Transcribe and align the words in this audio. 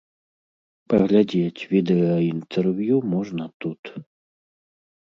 Паглядзець 0.93 1.67
відэаінтэрв'ю 1.75 2.97
можна 3.13 3.43
тут. 3.61 3.81